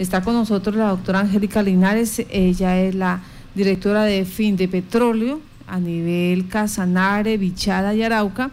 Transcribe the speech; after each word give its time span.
Está 0.00 0.22
con 0.22 0.32
nosotros 0.32 0.76
la 0.76 0.88
doctora 0.88 1.20
Angélica 1.20 1.62
Linares, 1.62 2.24
ella 2.30 2.80
es 2.80 2.94
la 2.94 3.20
directora 3.54 4.04
de 4.04 4.24
Fin 4.24 4.56
de 4.56 4.66
Petróleo 4.66 5.42
a 5.66 5.78
nivel 5.78 6.48
Casanare, 6.48 7.36
Bichada 7.36 7.94
y 7.94 8.02
Arauca. 8.02 8.50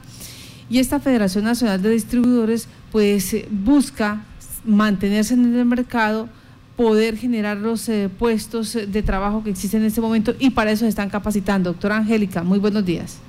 Y 0.69 0.79
esta 0.79 0.99
Federación 0.99 1.45
Nacional 1.45 1.81
de 1.81 1.91
Distribuidores 1.91 2.67
pues 2.91 3.33
busca 3.49 4.23
mantenerse 4.65 5.35
en 5.35 5.55
el 5.55 5.63
mercado, 5.63 6.27
poder 6.75 7.15
generar 7.15 7.55
los 7.55 7.87
eh, 7.87 8.09
puestos 8.09 8.73
de 8.73 9.01
trabajo 9.01 9.41
que 9.41 9.51
existen 9.51 9.79
en 9.79 9.87
este 9.87 10.01
momento 10.01 10.35
y 10.39 10.49
para 10.49 10.71
eso 10.71 10.83
se 10.83 10.89
están 10.89 11.09
capacitando. 11.09 11.71
Doctora 11.71 11.95
Angélica, 11.95 12.43
muy 12.43 12.59
buenos 12.59 12.83
días. 12.83 13.21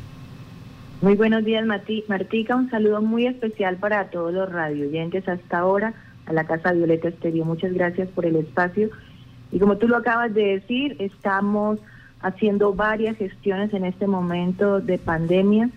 Muy 1.00 1.14
buenos 1.14 1.44
días, 1.44 1.64
Martica. 1.64 2.56
Un 2.56 2.68
saludo 2.68 3.00
muy 3.00 3.26
especial 3.26 3.76
para 3.76 4.10
todos 4.10 4.34
los 4.34 4.50
radioyentes 4.50 5.28
hasta 5.28 5.58
ahora, 5.58 5.94
a 6.28 6.32
la 6.32 6.44
Casa 6.44 6.72
Violeta 6.72 7.08
Estéreo. 7.08 7.44
Muchas 7.44 7.72
gracias 7.72 8.08
por 8.08 8.26
el 8.26 8.36
espacio. 8.36 8.90
Y 9.50 9.58
como 9.58 9.78
tú 9.78 9.88
lo 9.88 9.96
acabas 9.96 10.32
de 10.34 10.58
decir, 10.58 10.96
estamos 10.98 11.78
haciendo 12.20 12.74
varias 12.74 13.16
gestiones 13.16 13.72
en 13.72 13.84
este 13.84 14.06
momento 14.06 14.80
de 14.80 14.98
pandemia. 14.98 15.70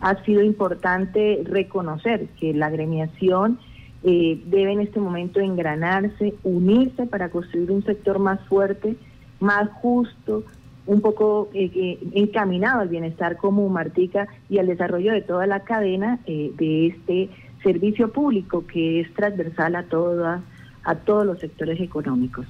Ha 0.00 0.22
sido 0.24 0.42
importante 0.42 1.42
reconocer 1.44 2.26
que 2.40 2.52
la 2.52 2.66
agremiación 2.66 3.58
eh, 4.02 4.42
debe 4.46 4.72
en 4.72 4.80
este 4.80 4.98
momento 4.98 5.38
engranarse, 5.38 6.34
unirse 6.42 7.06
para 7.06 7.28
construir 7.28 7.70
un 7.70 7.84
sector 7.84 8.18
más 8.18 8.40
fuerte, 8.48 8.96
más 9.38 9.70
justo, 9.80 10.42
un 10.86 11.00
poco 11.00 11.48
eh, 11.54 11.98
encaminado 12.12 12.80
al 12.80 12.88
bienestar 12.88 13.36
común, 13.36 13.72
Martica, 13.72 14.26
y 14.48 14.58
al 14.58 14.66
desarrollo 14.66 15.12
de 15.12 15.22
toda 15.22 15.46
la 15.46 15.60
cadena 15.60 16.18
eh, 16.26 16.50
de 16.56 16.88
este 16.88 17.30
servicio 17.62 18.12
público 18.12 18.66
que 18.66 19.00
es 19.00 19.12
transversal 19.14 19.76
a 19.76 19.84
toda, 19.84 20.42
a 20.84 20.94
todos 20.94 21.26
los 21.26 21.38
sectores 21.38 21.80
económicos. 21.80 22.46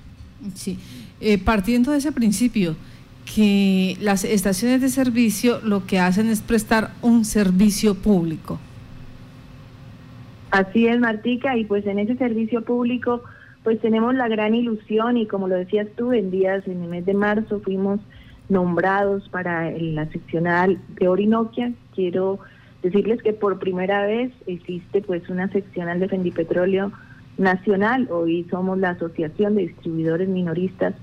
Sí, 0.55 0.79
eh, 1.21 1.39
partiendo 1.39 1.93
de 1.93 1.99
ese 1.99 2.13
principio, 2.13 2.77
que 3.25 3.97
las 4.01 4.25
estaciones 4.25 4.81
de 4.81 4.89
servicio 4.89 5.61
lo 5.63 5.87
que 5.87 6.01
hacen 6.01 6.29
es 6.29 6.41
prestar 6.41 6.91
un 7.03 7.25
servicio 7.25 7.95
público. 7.95 8.59
Así 10.51 10.87
es, 10.87 10.99
Martica, 10.99 11.57
y 11.57 11.65
pues 11.65 11.87
en 11.87 11.99
ese 11.99 12.17
servicio 12.17 12.63
público 12.63 13.23
pues 13.63 13.81
tenemos 13.81 14.15
la 14.15 14.29
gran 14.29 14.55
ilusión 14.55 15.17
y 15.17 15.27
como 15.27 15.49
lo 15.49 15.55
decías 15.55 15.87
tú, 15.97 16.13
en 16.13 16.31
días, 16.31 16.67
en 16.67 16.83
el 16.83 16.89
mes 16.89 17.07
de 17.07 17.15
marzo 17.15 17.61
fuimos 17.61 18.01
nombrados 18.49 19.29
para 19.29 19.71
la 19.71 20.09
seccional 20.11 20.79
de 20.99 21.09
Orinoquia. 21.09 21.73
Quiero 21.95 22.41
decirles 22.83 23.23
que 23.23 23.33
por 23.33 23.59
primera 23.59 24.05
vez 24.07 24.33
existe 24.47 25.03
pues 25.03 25.29
una 25.29 25.49
seccional 25.49 26.01
de 26.01 26.09
Fendipetróleo 26.09 26.93
nacional. 27.39 28.09
Hoy 28.11 28.47
somos 28.51 28.79
la 28.79 28.91
Asociación 28.91 29.55
de 29.55 29.69
Distribuidores 29.69 30.29
Minoristas 30.29 30.95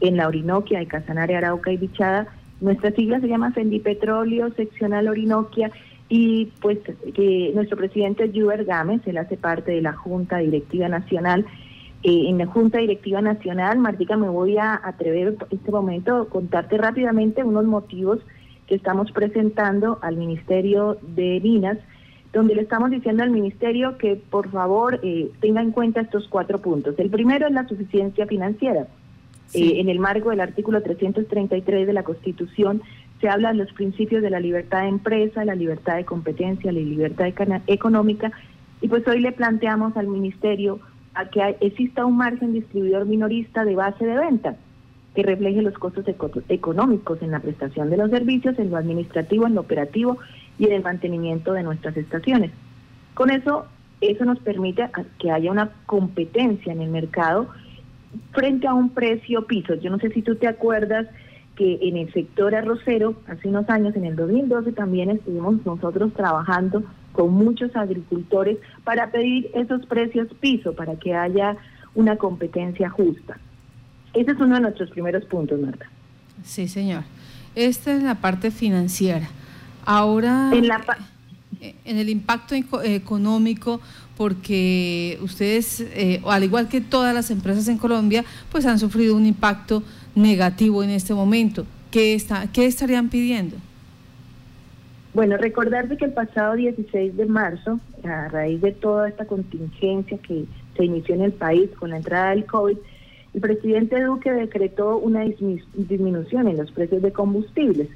en 0.00 0.16
la 0.16 0.28
Orinoquia 0.28 0.78
de 0.78 0.86
Casanare, 0.86 1.36
Arauca 1.36 1.72
y 1.72 1.78
Bichada. 1.78 2.28
Nuestra 2.60 2.92
sigla 2.92 3.20
se 3.20 3.28
llama 3.28 3.52
Fendipetróleo 3.52 4.52
Seccional 4.54 5.08
Orinoquia 5.08 5.70
y 6.08 6.52
pues 6.60 6.78
que 7.14 7.52
nuestro 7.54 7.76
presidente 7.78 8.30
Juber 8.32 8.64
Gámez, 8.64 9.00
él 9.06 9.16
hace 9.16 9.36
parte 9.36 9.72
de 9.72 9.80
la 9.80 9.94
Junta 9.94 10.38
Directiva 10.38 10.88
Nacional 10.88 11.46
eh, 12.02 12.28
en 12.28 12.38
la 12.38 12.46
Junta 12.46 12.78
Directiva 12.78 13.22
Nacional. 13.22 13.78
Martica, 13.78 14.16
me 14.16 14.28
voy 14.28 14.58
a 14.58 14.80
atrever 14.84 15.28
en 15.28 15.58
este 15.58 15.70
momento 15.70 16.16
a 16.16 16.28
contarte 16.28 16.76
rápidamente 16.76 17.42
unos 17.42 17.64
motivos 17.64 18.18
que 18.66 18.74
estamos 18.74 19.10
presentando 19.12 19.98
al 20.02 20.16
Ministerio 20.16 20.98
de 21.02 21.40
Minas, 21.42 21.78
donde 22.32 22.54
le 22.54 22.62
estamos 22.62 22.90
diciendo 22.90 23.22
al 23.22 23.30
Ministerio 23.30 23.98
que 23.98 24.16
por 24.16 24.50
favor 24.50 25.00
eh, 25.02 25.30
tenga 25.40 25.60
en 25.60 25.72
cuenta 25.72 26.00
estos 26.00 26.28
cuatro 26.28 26.58
puntos. 26.58 26.98
El 26.98 27.10
primero 27.10 27.46
es 27.46 27.52
la 27.52 27.68
suficiencia 27.68 28.26
financiera. 28.26 28.86
Eh, 29.54 29.80
en 29.80 29.90
el 29.90 29.98
marco 29.98 30.30
del 30.30 30.40
artículo 30.40 30.82
333 30.82 31.86
de 31.86 31.92
la 31.92 32.04
Constitución 32.04 32.82
se 33.20 33.28
habla 33.28 33.52
de 33.52 33.58
los 33.58 33.72
principios 33.72 34.22
de 34.22 34.30
la 34.30 34.40
libertad 34.40 34.82
de 34.82 34.88
empresa, 34.88 35.44
la 35.44 35.54
libertad 35.54 35.96
de 35.96 36.04
competencia, 36.04 36.72
la 36.72 36.80
libertad 36.80 37.26
económica, 37.66 38.32
y 38.80 38.88
pues 38.88 39.06
hoy 39.06 39.20
le 39.20 39.32
planteamos 39.32 39.96
al 39.96 40.08
Ministerio 40.08 40.80
a 41.14 41.26
que 41.26 41.56
exista 41.60 42.06
un 42.06 42.16
margen 42.16 42.54
distribuidor 42.54 43.04
minorista 43.04 43.64
de 43.64 43.76
base 43.76 44.04
de 44.04 44.16
venta 44.16 44.56
que 45.14 45.22
refleje 45.22 45.62
los 45.62 45.74
costos 45.74 46.06
económicos 46.48 47.20
en 47.22 47.32
la 47.32 47.40
prestación 47.40 47.90
de 47.90 47.98
los 47.98 48.10
servicios, 48.10 48.58
en 48.58 48.70
lo 48.70 48.76
administrativo, 48.76 49.46
en 49.46 49.54
lo 49.54 49.60
operativo 49.60 50.18
y 50.58 50.66
en 50.66 50.72
el 50.72 50.82
mantenimiento 50.82 51.52
de 51.52 51.62
nuestras 51.62 51.96
estaciones. 51.96 52.50
Con 53.14 53.30
eso, 53.30 53.66
eso 54.00 54.24
nos 54.24 54.38
permite 54.38 54.88
que 55.18 55.30
haya 55.30 55.50
una 55.50 55.70
competencia 55.86 56.72
en 56.72 56.80
el 56.80 56.90
mercado 56.90 57.48
frente 58.32 58.66
a 58.66 58.74
un 58.74 58.90
precio 58.90 59.46
piso. 59.46 59.74
Yo 59.74 59.90
no 59.90 59.98
sé 59.98 60.10
si 60.10 60.22
tú 60.22 60.36
te 60.36 60.48
acuerdas 60.48 61.06
que 61.56 61.78
en 61.82 61.98
el 61.98 62.12
sector 62.12 62.54
arrocero, 62.54 63.14
hace 63.28 63.48
unos 63.48 63.68
años, 63.68 63.94
en 63.96 64.06
el 64.06 64.16
2012, 64.16 64.72
también 64.72 65.10
estuvimos 65.10 65.64
nosotros 65.66 66.12
trabajando 66.14 66.82
con 67.12 67.34
muchos 67.34 67.76
agricultores 67.76 68.56
para 68.84 69.10
pedir 69.10 69.50
esos 69.54 69.84
precios 69.86 70.28
piso, 70.40 70.74
para 70.74 70.96
que 70.96 71.14
haya 71.14 71.58
una 71.94 72.16
competencia 72.16 72.88
justa. 72.88 73.38
Ese 74.14 74.30
es 74.30 74.38
uno 74.38 74.56
de 74.56 74.60
nuestros 74.60 74.90
primeros 74.90 75.24
puntos, 75.24 75.58
Marta. 75.60 75.86
Sí, 76.44 76.68
señor. 76.68 77.04
Esta 77.54 77.94
es 77.94 78.02
la 78.02 78.16
parte 78.16 78.50
financiera. 78.50 79.28
Ahora, 79.84 80.50
en, 80.52 80.68
la 80.68 80.80
eh, 81.60 81.74
en 81.84 81.98
el 81.98 82.08
impacto 82.08 82.54
económico, 82.54 83.80
porque 84.16 85.18
ustedes, 85.22 85.80
eh, 85.80 86.20
al 86.26 86.44
igual 86.44 86.68
que 86.68 86.80
todas 86.80 87.14
las 87.14 87.30
empresas 87.30 87.68
en 87.68 87.78
Colombia, 87.78 88.24
pues 88.50 88.66
han 88.66 88.78
sufrido 88.78 89.16
un 89.16 89.26
impacto 89.26 89.82
negativo 90.14 90.82
en 90.82 90.90
este 90.90 91.14
momento. 91.14 91.66
¿Qué, 91.90 92.14
está, 92.14 92.46
qué 92.52 92.66
estarían 92.66 93.08
pidiendo? 93.08 93.56
Bueno, 95.14 95.36
recordarte 95.36 95.98
que 95.98 96.06
el 96.06 96.12
pasado 96.12 96.54
16 96.54 97.16
de 97.16 97.26
marzo, 97.26 97.80
a 98.02 98.28
raíz 98.28 98.62
de 98.62 98.72
toda 98.72 99.08
esta 99.08 99.26
contingencia 99.26 100.16
que 100.18 100.46
se 100.76 100.84
inició 100.84 101.14
en 101.14 101.22
el 101.22 101.32
país 101.32 101.68
con 101.78 101.90
la 101.90 101.98
entrada 101.98 102.30
del 102.30 102.46
COVID, 102.46 102.78
el 103.34 103.40
presidente 103.40 104.02
Duque 104.02 104.32
decretó 104.32 104.98
una 104.98 105.22
disminución 105.22 106.48
en 106.48 106.58
los 106.58 106.70
precios 106.70 107.02
de 107.02 107.12
combustibles. 107.12 107.88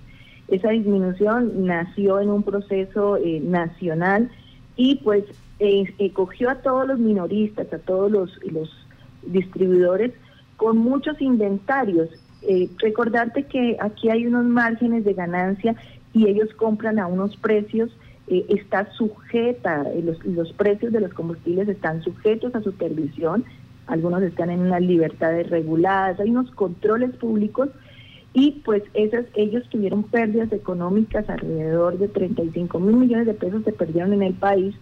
Esa 0.48 0.70
disminución 0.70 1.66
nació 1.66 2.20
en 2.20 2.30
un 2.30 2.42
proceso 2.42 3.16
eh, 3.16 3.40
nacional 3.40 4.30
y 4.76 4.96
pues 4.96 5.24
eh, 5.58 5.84
eh, 5.98 6.12
cogió 6.12 6.50
a 6.50 6.56
todos 6.56 6.86
los 6.86 6.98
minoristas, 6.98 7.72
a 7.72 7.78
todos 7.78 8.10
los, 8.10 8.30
distribuidores 9.22 10.12
con 10.56 10.78
muchos 10.78 11.20
inventarios. 11.20 12.08
recordarte 12.78 13.42
que 13.42 13.76
aquí 13.80 14.08
hay 14.08 14.24
unos 14.24 14.44
márgenes 14.44 15.04
de 15.04 15.14
ganancia 15.14 15.74
y 16.16 16.28
ellos 16.28 16.48
compran 16.54 16.98
a 16.98 17.06
unos 17.06 17.36
precios, 17.36 17.90
eh, 18.28 18.46
está 18.48 18.90
sujeta, 18.92 19.82
eh, 19.92 20.02
los, 20.02 20.24
los 20.24 20.52
precios 20.54 20.92
de 20.92 21.00
los 21.00 21.12
combustibles 21.12 21.68
están 21.68 22.02
sujetos 22.02 22.54
a 22.54 22.62
supervisión, 22.62 23.44
algunos 23.86 24.22
están 24.22 24.50
en 24.50 24.60
unas 24.60 24.82
libertades 24.82 25.48
reguladas, 25.48 26.18
hay 26.20 26.30
unos 26.30 26.50
controles 26.52 27.14
públicos 27.16 27.68
y 28.32 28.62
pues 28.64 28.82
esas, 28.94 29.24
ellos 29.34 29.66
tuvieron 29.70 30.02
pérdidas 30.02 30.52
económicas 30.52 31.28
alrededor 31.30 31.98
de 31.98 32.08
35 32.08 32.78
mil 32.80 32.96
millones 32.96 33.26
de 33.26 33.34
pesos 33.34 33.64
se 33.64 33.72
perdieron 33.72 34.12
en 34.12 34.22
el 34.22 34.34
país 34.34 34.74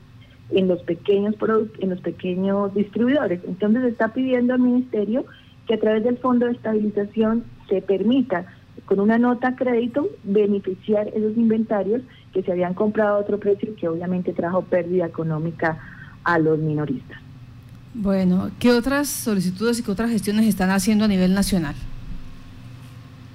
en 0.50 0.68
los 0.68 0.82
pequeños 0.82 1.34
en 1.78 1.90
los 1.90 2.00
pequeños 2.00 2.74
distribuidores. 2.74 3.40
Entonces 3.46 3.84
está 3.84 4.12
pidiendo 4.12 4.54
al 4.54 4.60
ministerio 4.60 5.24
que 5.66 5.74
a 5.74 5.80
través 5.80 6.04
del 6.04 6.18
Fondo 6.18 6.46
de 6.46 6.52
Estabilización 6.52 7.44
se 7.68 7.80
permita 7.80 8.46
con 8.86 9.00
una 9.00 9.18
nota 9.18 9.56
crédito 9.56 10.08
beneficiar 10.24 11.08
esos 11.08 11.36
inventarios 11.36 12.02
que 12.32 12.42
se 12.42 12.52
habían 12.52 12.74
comprado 12.74 13.16
a 13.16 13.20
otro 13.20 13.38
precio 13.38 13.70
y 13.70 13.74
que 13.74 13.88
obviamente 13.88 14.32
trajo 14.32 14.62
pérdida 14.62 15.06
económica 15.06 15.78
a 16.24 16.38
los 16.38 16.58
minoristas. 16.58 17.18
Bueno, 17.94 18.50
¿qué 18.58 18.72
otras 18.72 19.08
solicitudes 19.08 19.78
y 19.78 19.84
qué 19.84 19.90
otras 19.92 20.10
gestiones 20.10 20.46
están 20.46 20.70
haciendo 20.70 21.04
a 21.04 21.08
nivel 21.08 21.32
nacional? 21.32 21.76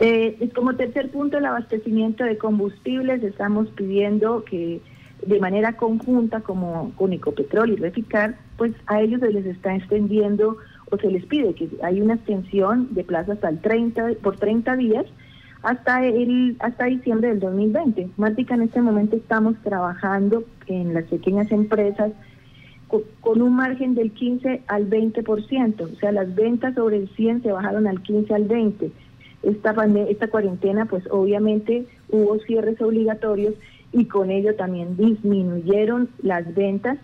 Eh, 0.01 0.49
como 0.53 0.75
tercer 0.75 1.09
punto, 1.11 1.37
el 1.37 1.45
abastecimiento 1.45 2.25
de 2.25 2.37
combustibles. 2.37 3.23
Estamos 3.23 3.69
pidiendo 3.69 4.43
que 4.43 4.81
de 5.25 5.39
manera 5.39 5.73
conjunta, 5.73 6.41
como 6.41 6.91
con 6.95 7.13
Ecopetrol 7.13 7.71
y 7.71 7.75
Reficar, 7.77 8.37
pues 8.57 8.73
a 8.87 9.01
ellos 9.01 9.21
se 9.21 9.31
les 9.31 9.45
está 9.45 9.75
extendiendo 9.75 10.57
o 10.91 10.97
se 10.97 11.09
les 11.09 11.25
pide 11.25 11.53
que 11.53 11.69
hay 11.81 12.01
una 12.01 12.15
extensión 12.15 12.89
de 12.91 13.03
plazo 13.03 13.33
hasta 13.33 13.49
el 13.49 13.59
30, 13.59 14.09
por 14.21 14.37
30 14.37 14.75
días 14.75 15.05
hasta 15.61 16.05
el 16.05 16.55
hasta 16.59 16.85
diciembre 16.85 17.29
del 17.29 17.39
2020. 17.39 18.09
Mática, 18.17 18.55
en 18.55 18.63
este 18.63 18.81
momento 18.81 19.15
estamos 19.15 19.55
trabajando 19.63 20.43
en 20.67 20.93
las 20.93 21.05
pequeñas 21.05 21.51
empresas 21.51 22.11
con, 22.89 23.41
un 23.41 23.55
margen 23.55 23.95
del 23.95 24.11
15 24.11 24.63
al 24.67 24.89
20%, 24.89 25.81
o 25.81 25.95
sea, 25.99 26.11
las 26.11 26.33
ventas 26.35 26.75
sobre 26.75 26.97
el 26.97 27.09
100 27.09 27.43
se 27.43 27.51
bajaron 27.51 27.87
al 27.87 28.01
15 28.01 28.33
al 28.33 28.45
20. 28.45 28.91
Esta, 29.43 29.75
esta 30.09 30.27
cuarentena, 30.27 30.85
pues 30.85 31.03
obviamente 31.09 31.85
hubo 32.09 32.39
cierres 32.39 32.81
obligatorios 32.81 33.53
y 33.93 34.05
con 34.05 34.31
ello 34.31 34.55
también 34.55 34.97
disminuyeron 34.97 36.09
las 36.21 36.53
ventas 36.53 36.97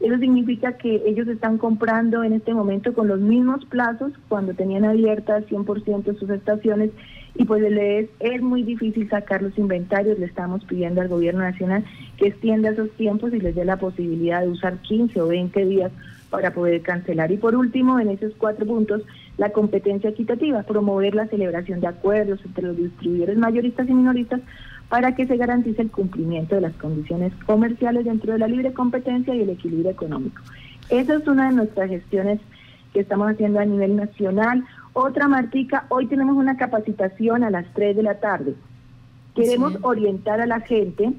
Eso 0.00 0.16
significa 0.18 0.76
que 0.76 1.02
ellos 1.06 1.26
están 1.26 1.58
comprando 1.58 2.22
en 2.22 2.32
este 2.32 2.54
momento 2.54 2.94
con 2.94 3.08
los 3.08 3.18
mismos 3.18 3.64
plazos 3.64 4.12
cuando 4.28 4.54
tenían 4.54 4.84
abiertas 4.84 5.44
100% 5.46 6.18
sus 6.18 6.30
estaciones 6.30 6.90
y 7.34 7.44
pues 7.44 7.62
es, 7.64 8.08
es 8.20 8.42
muy 8.42 8.62
difícil 8.62 9.08
sacar 9.08 9.42
los 9.42 9.56
inventarios. 9.58 10.18
Le 10.18 10.26
estamos 10.26 10.64
pidiendo 10.64 11.00
al 11.00 11.08
gobierno 11.08 11.40
nacional 11.40 11.84
que 12.16 12.28
extienda 12.28 12.70
esos 12.70 12.90
tiempos 12.92 13.34
y 13.34 13.40
les 13.40 13.54
dé 13.54 13.64
la 13.64 13.76
posibilidad 13.76 14.42
de 14.42 14.48
usar 14.48 14.78
15 14.78 15.20
o 15.20 15.28
20 15.28 15.64
días 15.64 15.92
para 16.30 16.52
poder 16.52 16.82
cancelar. 16.82 17.32
Y 17.32 17.36
por 17.36 17.54
último, 17.54 17.98
en 17.98 18.10
esos 18.10 18.32
cuatro 18.36 18.66
puntos, 18.66 19.02
la 19.36 19.50
competencia 19.50 20.10
equitativa, 20.10 20.62
promover 20.62 21.14
la 21.14 21.26
celebración 21.26 21.80
de 21.80 21.86
acuerdos 21.86 22.40
entre 22.44 22.64
los 22.64 22.76
distribuidores 22.76 23.38
mayoristas 23.38 23.88
y 23.88 23.94
minoristas 23.94 24.40
para 24.88 25.14
que 25.14 25.26
se 25.26 25.36
garantice 25.36 25.82
el 25.82 25.90
cumplimiento 25.90 26.54
de 26.54 26.62
las 26.62 26.74
condiciones 26.74 27.32
comerciales 27.46 28.04
dentro 28.04 28.32
de 28.32 28.38
la 28.38 28.48
libre 28.48 28.72
competencia 28.72 29.34
y 29.34 29.42
el 29.42 29.50
equilibrio 29.50 29.90
económico. 29.90 30.42
Esa 30.88 31.16
es 31.16 31.26
una 31.26 31.50
de 31.50 31.56
nuestras 31.56 31.90
gestiones 31.90 32.40
que 32.92 33.00
estamos 33.00 33.30
haciendo 33.30 33.60
a 33.60 33.64
nivel 33.66 33.96
nacional. 33.96 34.64
Otra, 34.94 35.28
Martica, 35.28 35.84
hoy 35.90 36.06
tenemos 36.06 36.36
una 36.36 36.56
capacitación 36.56 37.44
a 37.44 37.50
las 37.50 37.66
3 37.74 37.96
de 37.96 38.02
la 38.02 38.14
tarde. 38.20 38.54
Queremos 39.34 39.76
orientar 39.82 40.40
a 40.40 40.46
la 40.46 40.60
gente 40.60 41.12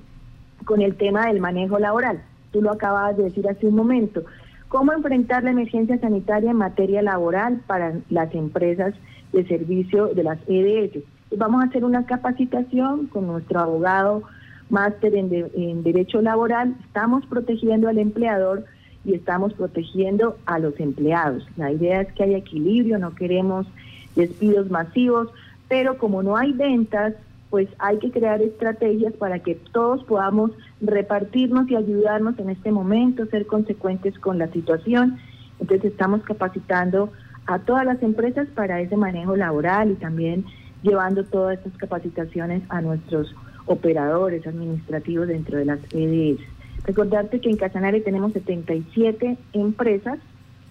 con 0.65 0.81
el 0.81 0.95
tema 0.95 1.27
del 1.27 1.39
manejo 1.39 1.77
laboral. 1.77 2.21
Tú 2.51 2.61
lo 2.61 2.71
acabas 2.71 3.15
de 3.15 3.23
decir 3.23 3.47
hace 3.47 3.67
un 3.67 3.75
momento. 3.75 4.23
¿Cómo 4.67 4.91
enfrentar 4.93 5.43
la 5.43 5.51
emergencia 5.51 5.99
sanitaria 5.99 6.51
en 6.51 6.57
materia 6.57 7.01
laboral 7.01 7.61
para 7.67 7.93
las 8.09 8.33
empresas 8.33 8.93
de 9.31 9.47
servicio 9.47 10.07
de 10.07 10.23
las 10.23 10.39
EDS? 10.47 11.03
Vamos 11.37 11.61
a 11.61 11.67
hacer 11.67 11.85
una 11.85 12.05
capacitación 12.05 13.07
con 13.07 13.27
nuestro 13.27 13.59
abogado 13.59 14.23
máster 14.69 15.15
en, 15.15 15.83
Derecho 15.83 16.21
Laboral. 16.21 16.75
Estamos 16.85 17.25
protegiendo 17.27 17.87
al 17.87 17.99
empleador 17.99 18.65
y 19.05 19.13
estamos 19.13 19.53
protegiendo 19.53 20.37
a 20.45 20.59
los 20.59 20.79
empleados. 20.79 21.47
La 21.55 21.71
idea 21.71 22.01
es 22.01 22.11
que 22.13 22.23
haya 22.23 22.37
equilibrio, 22.37 22.97
no 22.97 23.13
queremos 23.13 23.67
despidos 24.15 24.71
masivos, 24.71 25.29
pero 25.67 25.97
como 25.97 26.23
no 26.23 26.35
hay 26.35 26.51
ventas, 26.51 27.13
pues 27.51 27.67
hay 27.77 27.99
que 27.99 28.11
crear 28.11 28.41
estrategias 28.41 29.13
para 29.13 29.39
que 29.39 29.55
todos 29.55 30.03
podamos 30.03 30.51
repartirnos 30.81 31.69
y 31.69 31.75
ayudarnos 31.75 32.37
en 32.39 32.49
este 32.49 32.71
momento, 32.71 33.25
ser 33.27 33.45
consecuentes 33.45 34.17
con 34.19 34.39
la 34.39 34.47
situación. 34.47 35.19
Entonces 35.59 35.91
estamos 35.91 36.21
capacitando 36.23 37.11
a 37.45 37.59
todas 37.59 37.85
las 37.85 38.01
empresas 38.03 38.47
para 38.53 38.81
ese 38.81 38.97
manejo 38.97 39.35
laboral 39.35 39.91
y 39.91 39.95
también 39.95 40.45
llevando 40.83 41.23
todas 41.23 41.57
estas 41.57 41.73
capacitaciones 41.77 42.61
a 42.69 42.81
nuestros 42.81 43.33
operadores 43.65 44.45
administrativos 44.47 45.27
dentro 45.27 45.57
de 45.57 45.65
las 45.65 45.79
EDS. 45.91 46.41
Recordarte 46.85 47.39
que 47.39 47.49
en 47.49 47.57
Casanare 47.57 48.01
tenemos 48.01 48.33
77 48.33 49.37
empresas 49.53 50.19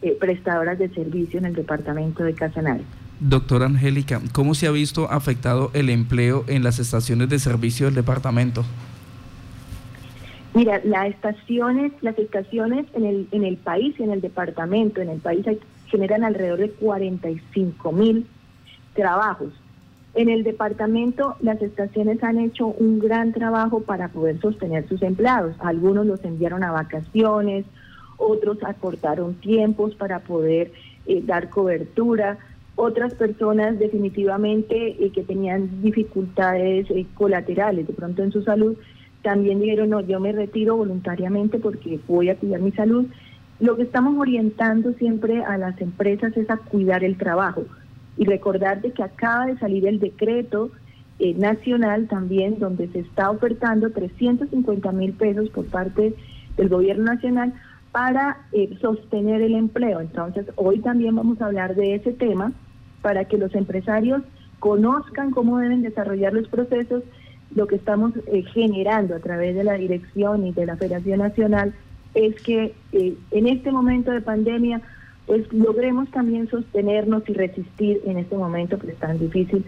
eh, 0.02 0.16
prestadoras 0.18 0.78
de 0.78 0.88
servicio 0.88 1.38
en 1.38 1.46
el 1.46 1.54
departamento 1.54 2.24
de 2.24 2.34
Casanare. 2.34 2.82
Doctora 3.20 3.66
Angélica, 3.66 4.20
¿cómo 4.32 4.54
se 4.54 4.66
ha 4.66 4.70
visto 4.70 5.10
afectado 5.10 5.70
el 5.74 5.90
empleo 5.90 6.44
en 6.46 6.62
las 6.62 6.78
estaciones 6.78 7.28
de 7.28 7.38
servicio 7.38 7.86
del 7.86 7.96
departamento? 7.96 8.64
Mira, 10.54 10.80
las 10.84 11.08
estaciones, 11.08 11.92
las 12.00 12.18
estaciones 12.18 12.86
en 12.94 13.04
el, 13.04 13.28
en 13.32 13.44
el 13.44 13.56
país 13.56 13.94
y 13.98 14.02
en 14.02 14.12
el 14.12 14.20
departamento, 14.20 15.00
en 15.00 15.10
el 15.10 15.18
país 15.18 15.44
generan 15.86 16.24
alrededor 16.24 16.58
de 16.58 16.70
45 16.70 17.92
mil 17.92 18.26
trabajos 18.94 19.52
en 20.14 20.28
el 20.28 20.42
departamento 20.42 21.36
las 21.40 21.60
estaciones 21.62 22.22
han 22.24 22.38
hecho 22.38 22.66
un 22.66 22.98
gran 22.98 23.32
trabajo 23.32 23.80
para 23.80 24.08
poder 24.08 24.40
sostener 24.40 24.88
sus 24.88 25.02
empleados. 25.02 25.54
Algunos 25.58 26.06
los 26.06 26.24
enviaron 26.24 26.64
a 26.64 26.72
vacaciones, 26.72 27.64
otros 28.16 28.58
acortaron 28.64 29.34
tiempos 29.34 29.94
para 29.94 30.20
poder 30.20 30.72
eh, 31.06 31.22
dar 31.24 31.50
cobertura, 31.50 32.38
otras 32.74 33.14
personas 33.14 33.78
definitivamente 33.78 35.04
eh, 35.04 35.10
que 35.10 35.22
tenían 35.22 35.82
dificultades 35.82 36.90
eh, 36.90 37.06
colaterales 37.14 37.86
de 37.86 37.92
pronto 37.92 38.22
en 38.22 38.32
su 38.32 38.42
salud, 38.42 38.76
también 39.22 39.60
dijeron, 39.60 39.90
no, 39.90 40.00
yo 40.00 40.20
me 40.20 40.32
retiro 40.32 40.76
voluntariamente 40.76 41.58
porque 41.58 42.00
voy 42.06 42.30
a 42.30 42.36
cuidar 42.36 42.60
mi 42.60 42.72
salud. 42.72 43.06
Lo 43.60 43.76
que 43.76 43.82
estamos 43.82 44.16
orientando 44.16 44.92
siempre 44.92 45.42
a 45.44 45.58
las 45.58 45.80
empresas 45.80 46.36
es 46.36 46.48
a 46.48 46.56
cuidar 46.56 47.02
el 47.02 47.16
trabajo 47.16 47.64
y 48.18 48.24
recordar 48.24 48.82
de 48.82 48.92
que 48.92 49.02
acaba 49.02 49.46
de 49.46 49.56
salir 49.58 49.86
el 49.86 50.00
decreto 50.00 50.70
eh, 51.20 51.34
nacional 51.34 52.08
también 52.08 52.58
donde 52.58 52.88
se 52.88 53.00
está 53.00 53.30
ofertando 53.30 53.90
350 53.90 54.92
mil 54.92 55.12
pesos 55.12 55.48
por 55.50 55.66
parte 55.66 56.14
del 56.56 56.68
gobierno 56.68 57.04
nacional 57.04 57.54
para 57.92 58.38
eh, 58.52 58.76
sostener 58.80 59.40
el 59.40 59.54
empleo. 59.54 60.00
Entonces, 60.00 60.46
hoy 60.56 60.80
también 60.80 61.14
vamos 61.14 61.40
a 61.40 61.46
hablar 61.46 61.76
de 61.76 61.94
ese 61.94 62.12
tema 62.12 62.52
para 63.02 63.24
que 63.24 63.38
los 63.38 63.54
empresarios 63.54 64.22
conozcan 64.58 65.30
cómo 65.30 65.58
deben 65.58 65.82
desarrollar 65.82 66.32
los 66.32 66.48
procesos. 66.48 67.04
Lo 67.54 67.66
que 67.68 67.76
estamos 67.76 68.12
eh, 68.26 68.42
generando 68.52 69.14
a 69.14 69.20
través 69.20 69.54
de 69.54 69.64
la 69.64 69.74
dirección 69.74 70.44
y 70.44 70.52
de 70.52 70.66
la 70.66 70.76
Federación 70.76 71.20
Nacional 71.20 71.72
es 72.14 72.40
que 72.42 72.74
en 72.92 73.46
este 73.46 73.70
momento 73.70 74.10
de 74.10 74.20
pandemia 74.22 74.82
pues 75.28 75.52
logremos 75.52 76.10
también 76.10 76.48
sostenernos 76.48 77.22
y 77.28 77.34
resistir 77.34 78.00
en 78.06 78.16
este 78.16 78.34
momento 78.34 78.78
que 78.78 78.90
es 78.90 78.96
tan 78.96 79.18
difícil. 79.18 79.62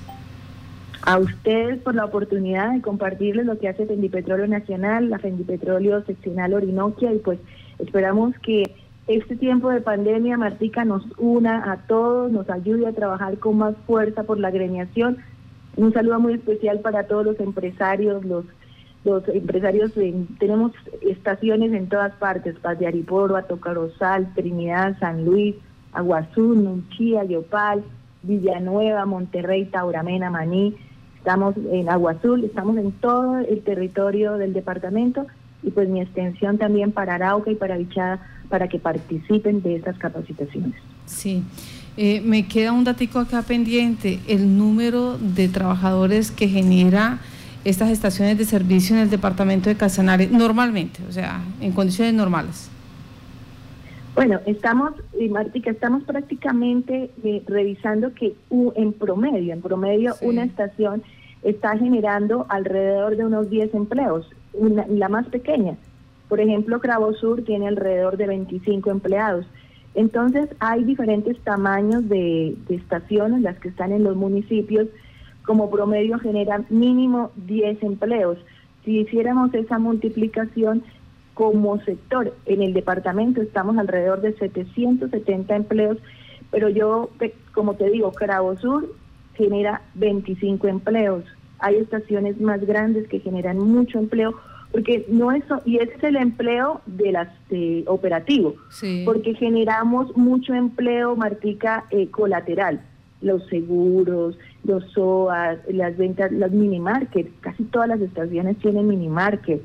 A 1.03 1.17
ustedes 1.17 1.79
por 1.81 1.95
la 1.95 2.05
oportunidad 2.05 2.73
de 2.73 2.81
compartirles 2.81 3.45
lo 3.45 3.57
que 3.57 3.67
hace 3.67 3.85
Fendipetróleo 3.85 4.47
Nacional, 4.47 5.09
la 5.09 5.19
Fendipetróleo 5.19 6.03
Seccional 6.05 6.53
Orinoquia 6.53 7.11
y 7.13 7.17
pues 7.17 7.39
esperamos 7.79 8.35
que 8.39 8.75
este 9.07 9.35
tiempo 9.35 9.71
de 9.71 9.81
pandemia, 9.81 10.37
Martica, 10.37 10.85
nos 10.85 11.03
una 11.17 11.71
a 11.71 11.77
todos, 11.87 12.31
nos 12.31 12.49
ayude 12.49 12.87
a 12.87 12.93
trabajar 12.93 13.39
con 13.39 13.57
más 13.57 13.75
fuerza 13.87 14.23
por 14.23 14.39
la 14.39 14.49
agremiación. 14.49 15.17
Un 15.75 15.91
saludo 15.91 16.19
muy 16.19 16.33
especial 16.33 16.79
para 16.81 17.07
todos 17.07 17.25
los 17.25 17.39
empresarios, 17.39 18.23
los 18.23 18.45
los 19.03 19.27
empresarios 19.29 19.91
tenemos 20.39 20.71
estaciones 21.01 21.73
en 21.73 21.89
todas 21.89 22.13
partes, 22.15 22.55
Paz 22.59 22.77
de 22.77 22.87
Ariporo, 22.87 23.35
Atocarosal, 23.35 24.33
Trinidad, 24.35 24.97
San 24.99 25.25
Luis, 25.25 25.55
Aguazú, 25.91 26.53
Nunchía, 26.53 27.23
Yopal, 27.23 27.83
Villanueva, 28.23 29.05
Monterrey, 29.05 29.65
Tauramena, 29.65 30.29
Maní, 30.29 30.75
estamos 31.17 31.55
en 31.71 31.89
Aguazul, 31.89 32.43
estamos 32.43 32.77
en 32.77 32.91
todo 32.91 33.39
el 33.39 33.61
territorio 33.61 34.33
del 34.33 34.53
departamento 34.53 35.25
y 35.63 35.71
pues 35.71 35.89
mi 35.89 36.01
extensión 36.01 36.57
también 36.57 36.91
para 36.91 37.15
Arauca 37.15 37.51
y 37.51 37.55
para 37.55 37.77
Vichada 37.77 38.19
para 38.49 38.67
que 38.67 38.79
participen 38.79 39.61
de 39.61 39.77
estas 39.77 39.97
capacitaciones. 39.97 40.75
Sí. 41.05 41.43
Eh, 41.97 42.21
me 42.21 42.47
queda 42.47 42.71
un 42.71 42.83
datico 42.83 43.19
acá 43.19 43.41
pendiente, 43.41 44.19
el 44.27 44.57
número 44.57 45.17
de 45.17 45.49
trabajadores 45.49 46.31
que 46.31 46.47
genera 46.47 47.19
estas 47.63 47.89
estaciones 47.89 48.37
de 48.37 48.45
servicio 48.45 48.95
en 48.95 49.03
el 49.03 49.09
departamento 49.09 49.69
de 49.69 49.75
Casanare 49.75 50.27
normalmente, 50.27 51.01
o 51.07 51.11
sea, 51.11 51.41
en 51.59 51.71
condiciones 51.71 52.13
normales. 52.13 52.69
Bueno, 54.15 54.39
estamos, 54.45 54.91
Martica, 55.29 55.71
estamos 55.71 56.03
prácticamente 56.03 57.11
eh, 57.23 57.43
revisando 57.47 58.13
que 58.13 58.35
en 58.75 58.93
promedio, 58.93 59.53
en 59.53 59.61
promedio 59.61 60.15
una 60.21 60.43
estación 60.43 61.01
está 61.43 61.77
generando 61.77 62.45
alrededor 62.49 63.15
de 63.15 63.25
unos 63.25 63.49
10 63.49 63.73
empleos, 63.73 64.29
la 64.89 65.09
más 65.09 65.27
pequeña. 65.27 65.75
Por 66.27 66.39
ejemplo, 66.39 66.79
Cravo 66.79 67.13
Sur 67.13 67.43
tiene 67.43 67.67
alrededor 67.67 68.17
de 68.17 68.27
25 68.27 68.91
empleados. 68.91 69.45
Entonces, 69.95 70.49
hay 70.59 70.83
diferentes 70.83 71.37
tamaños 71.39 72.07
de, 72.07 72.55
de 72.67 72.75
estaciones, 72.75 73.41
las 73.41 73.57
que 73.59 73.69
están 73.69 73.91
en 73.91 74.03
los 74.03 74.15
municipios, 74.15 74.87
como 75.45 75.69
promedio 75.69 76.19
generan 76.19 76.65
mínimo 76.69 77.31
10 77.35 77.83
empleos. 77.83 78.37
Si 78.85 78.99
hiciéramos 78.99 79.53
esa 79.53 79.79
multiplicación 79.79 80.83
como 81.33 81.79
sector, 81.81 82.35
en 82.45 82.61
el 82.61 82.73
departamento 82.73 83.41
estamos 83.41 83.77
alrededor 83.77 84.21
de 84.21 84.33
770 84.33 85.55
empleos, 85.55 85.97
pero 86.51 86.69
yo, 86.69 87.09
como 87.53 87.75
te 87.75 87.89
digo, 87.89 88.11
Cravo 88.11 88.57
Sur 88.57 88.93
genera 89.35 89.81
25 89.95 90.67
empleos. 90.67 91.23
Hay 91.59 91.77
estaciones 91.77 92.39
más 92.41 92.61
grandes 92.65 93.07
que 93.07 93.19
generan 93.19 93.57
mucho 93.57 93.97
empleo, 93.97 94.35
porque 94.71 95.05
no 95.09 95.31
es, 95.31 95.43
y 95.65 95.77
ese 95.77 95.93
es 95.93 96.03
el 96.03 96.15
empleo 96.15 96.81
de 96.85 97.11
las 97.11 97.29
operativo, 97.87 98.55
porque 99.05 99.33
generamos 99.35 100.15
mucho 100.15 100.53
empleo, 100.53 101.15
Martica, 101.15 101.85
eh, 101.91 102.07
colateral 102.09 102.81
los 103.21 103.45
seguros, 103.47 104.37
los 104.63 104.83
SOAS, 104.91 105.59
las 105.69 105.97
ventas, 105.97 106.31
las 106.31 106.51
mini 106.51 106.79
market, 106.79 107.29
casi 107.41 107.63
todas 107.65 107.89
las 107.89 108.01
estaciones 108.01 108.57
tienen 108.57 108.87
mini 108.87 109.07
market, 109.07 109.61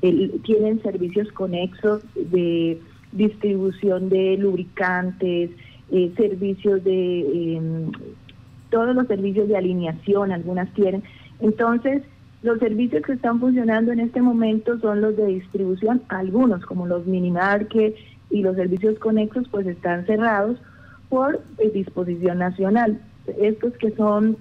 tienen 0.00 0.82
servicios 0.82 1.30
conexos 1.32 2.02
de 2.14 2.80
distribución 3.12 4.08
de 4.08 4.36
lubricantes, 4.38 5.50
eh, 5.90 6.12
servicios 6.16 6.82
de 6.84 7.56
em, 7.56 7.92
todos 8.70 8.94
los 8.94 9.06
servicios 9.08 9.48
de 9.48 9.56
alineación, 9.56 10.30
algunas 10.30 10.72
tienen. 10.74 11.02
Entonces, 11.40 12.02
los 12.42 12.58
servicios 12.58 13.02
que 13.02 13.12
están 13.12 13.40
funcionando 13.40 13.92
en 13.92 14.00
este 14.00 14.22
momento 14.22 14.78
son 14.78 15.00
los 15.00 15.16
de 15.16 15.26
distribución, 15.26 16.02
algunos 16.08 16.64
como 16.64 16.86
los 16.86 17.06
mini 17.06 17.30
market 17.30 17.94
y 18.30 18.42
los 18.42 18.56
servicios 18.56 18.98
conexos 18.98 19.46
pues 19.50 19.66
están 19.66 20.06
cerrados 20.06 20.56
por 21.10 21.42
eh, 21.58 21.70
disposición 21.74 22.38
nacional. 22.38 22.98
Estos 23.38 23.74
que 23.74 23.90
son, 23.90 24.38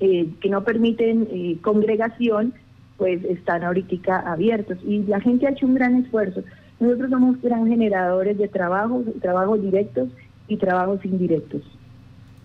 eh, 0.00 0.30
que 0.40 0.48
no 0.48 0.64
permiten 0.64 1.28
eh, 1.30 1.58
congregación, 1.60 2.54
pues 2.96 3.22
están 3.24 3.64
ahorita 3.64 4.20
abiertos 4.20 4.78
y 4.86 5.02
la 5.02 5.20
gente 5.20 5.46
ha 5.46 5.50
hecho 5.50 5.66
un 5.66 5.74
gran 5.74 5.96
esfuerzo. 5.96 6.42
Nosotros 6.80 7.10
somos 7.10 7.42
gran 7.42 7.66
generadores 7.66 8.38
de 8.38 8.48
trabajo, 8.48 9.04
trabajos 9.20 9.60
directos 9.60 10.08
y 10.48 10.56
trabajos 10.56 11.04
indirectos. 11.04 11.62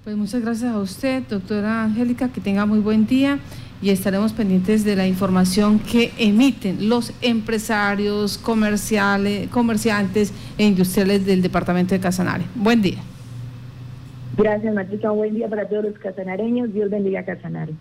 Pues 0.04 0.16
muchas 0.16 0.42
gracias 0.42 0.74
a 0.74 0.80
usted, 0.80 1.24
doctora 1.30 1.84
Angélica, 1.84 2.30
que 2.30 2.42
tenga 2.42 2.66
muy 2.66 2.80
buen 2.80 3.06
día 3.08 3.40
y 3.82 3.90
estaremos 3.90 4.34
pendientes 4.34 4.84
de 4.84 4.96
la 4.96 5.06
información 5.06 5.80
que 5.80 6.12
emiten 6.18 6.90
los 6.90 7.14
empresarios, 7.22 8.38
comerciales, 8.38 9.50
comerciantes 9.50 10.34
e 10.58 10.66
industriales 10.66 11.26
del 11.26 11.42
departamento 11.42 11.94
de 11.94 12.00
Casanare. 12.00 12.46
Buen 12.56 12.82
día. 12.82 13.00
Gracias, 14.38 14.72
Matrica. 14.72 15.12
Un 15.12 15.18
buen 15.18 15.34
día 15.34 15.50
para 15.50 15.68
todos 15.68 15.86
los 15.86 15.98
casanareños. 15.98 16.72
Dios 16.72 16.92
bendiga 16.92 17.22
a 17.22 17.26
Casanare. 17.26 17.74